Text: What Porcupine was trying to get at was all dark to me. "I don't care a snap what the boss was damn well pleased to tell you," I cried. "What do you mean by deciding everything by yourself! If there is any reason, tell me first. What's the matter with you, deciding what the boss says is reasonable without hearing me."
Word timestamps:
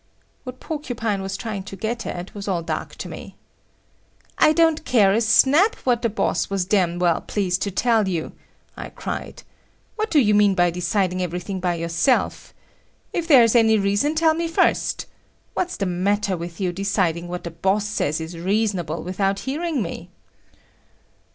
What 0.45 0.59
Porcupine 0.59 1.21
was 1.21 1.37
trying 1.37 1.61
to 1.65 1.75
get 1.75 2.07
at 2.07 2.33
was 2.33 2.47
all 2.47 2.63
dark 2.63 2.95
to 2.95 3.07
me. 3.07 3.35
"I 4.39 4.51
don't 4.51 4.83
care 4.83 5.13
a 5.13 5.21
snap 5.21 5.75
what 5.83 6.01
the 6.01 6.09
boss 6.09 6.49
was 6.49 6.65
damn 6.65 6.97
well 6.97 7.21
pleased 7.21 7.61
to 7.61 7.69
tell 7.69 8.07
you," 8.07 8.31
I 8.75 8.89
cried. 8.89 9.43
"What 9.97 10.09
do 10.09 10.19
you 10.19 10.33
mean 10.33 10.55
by 10.55 10.71
deciding 10.71 11.21
everything 11.21 11.59
by 11.59 11.75
yourself! 11.75 12.51
If 13.13 13.27
there 13.27 13.43
is 13.43 13.55
any 13.55 13.77
reason, 13.77 14.15
tell 14.15 14.33
me 14.33 14.47
first. 14.47 15.05
What's 15.53 15.77
the 15.77 15.85
matter 15.85 16.35
with 16.35 16.59
you, 16.59 16.73
deciding 16.73 17.27
what 17.27 17.43
the 17.43 17.51
boss 17.51 17.85
says 17.87 18.19
is 18.19 18.35
reasonable 18.39 19.03
without 19.03 19.41
hearing 19.41 19.83
me." 19.83 20.09